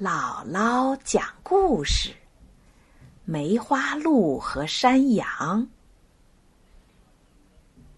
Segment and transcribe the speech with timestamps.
[0.00, 2.12] 姥姥讲故事：
[3.24, 5.64] 梅花鹿和山羊。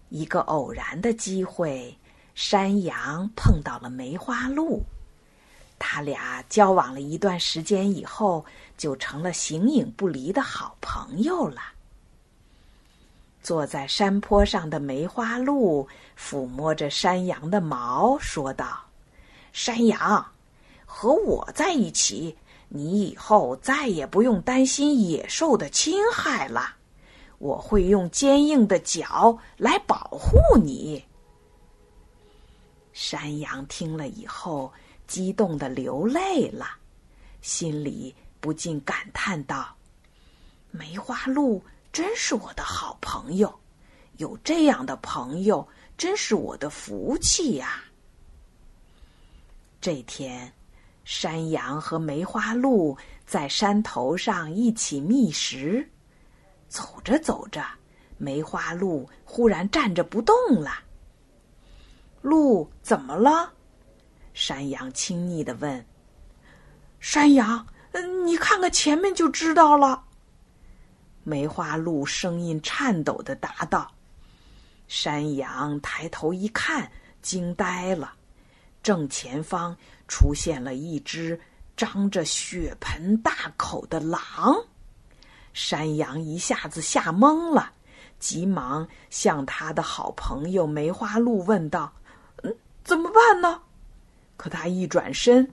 [0.09, 1.97] 一个偶然的机会，
[2.35, 4.83] 山羊碰到了梅花鹿，
[5.79, 8.45] 他俩交往了一段时间以后，
[8.77, 11.61] 就成了形影不离的好朋友了。
[13.41, 18.85] 坐在山坡上的梅花鹿抚摸着山羊的毛，说道
[19.51, 20.23] ：“山羊。”
[20.89, 22.35] 和我在一起，
[22.69, 26.75] 你以后再也不用担心野兽的侵害了。
[27.37, 31.05] 我会用坚硬的角来保护你。
[32.93, 34.71] 山羊听了以后，
[35.05, 36.65] 激动的流泪了，
[37.41, 39.75] 心里不禁感叹道
[40.71, 41.61] ：“梅花鹿
[41.91, 43.53] 真是我的好朋友，
[44.17, 47.83] 有这样的朋友真是我的福气呀。”
[49.79, 50.51] 这天。
[51.07, 55.89] 山羊和梅花鹿在山头上一起觅食，
[56.67, 57.63] 走着走着，
[58.17, 60.83] 梅花鹿忽然站着不动了。
[62.21, 63.53] 鹿怎么了？
[64.33, 65.85] 山羊亲昵的问。
[66.99, 70.03] 山羊，嗯你看看前面就知道了。
[71.23, 73.89] 梅花鹿声音颤抖的答道。
[74.89, 76.91] 山羊抬头一看，
[77.21, 78.13] 惊呆了。
[78.87, 79.75] 正前方
[80.07, 81.37] 出现了一只
[81.75, 84.55] 张着血盆大口的狼，
[85.51, 87.73] 山羊一下子吓懵了，
[88.17, 91.91] 急忙向他的好朋友梅花鹿问道
[92.43, 93.61] ：“嗯，怎么办呢？”
[94.37, 95.51] 可他一转身，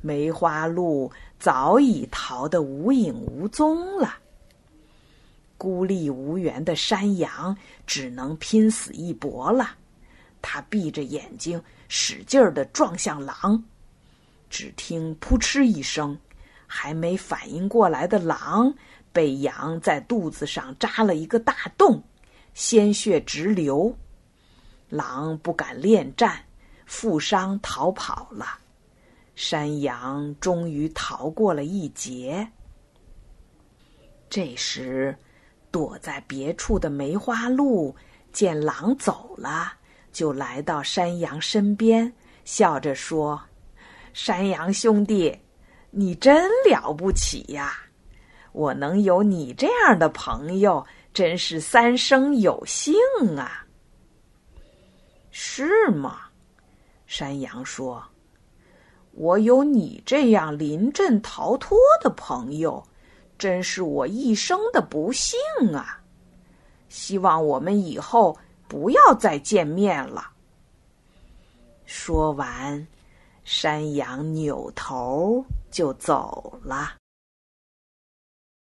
[0.00, 4.14] 梅花鹿早已逃得无影无踪了。
[5.58, 9.70] 孤立无援的山羊只能拼死一搏了。
[10.48, 13.64] 他闭着眼睛，使劲儿的撞向狼。
[14.48, 16.16] 只听“扑哧”一声，
[16.68, 18.72] 还没反应过来的狼
[19.12, 22.00] 被羊在肚子上扎了一个大洞，
[22.54, 23.92] 鲜血直流。
[24.88, 26.40] 狼不敢恋战，
[26.86, 28.46] 负伤逃跑了。
[29.34, 32.48] 山羊终于逃过了一劫。
[34.30, 35.18] 这时，
[35.72, 37.96] 躲在别处的梅花鹿
[38.32, 39.75] 见狼走了。
[40.16, 42.10] 就来到山羊身边，
[42.46, 43.38] 笑着说
[44.14, 45.38] ：“山羊兄弟，
[45.90, 47.78] 你真了不起呀！
[48.52, 50.82] 我能有你这样的朋友，
[51.12, 52.94] 真是三生有幸
[53.36, 53.66] 啊！”
[55.30, 56.20] 是吗？
[57.06, 58.02] 山羊说
[59.12, 62.82] ：“我有你这样临阵逃脱的朋友，
[63.36, 65.38] 真是我一生的不幸
[65.74, 66.00] 啊！
[66.88, 68.34] 希望我们以后……”
[68.68, 70.30] 不要再见面了。
[71.84, 72.86] 说完，
[73.44, 76.94] 山羊扭头就走了。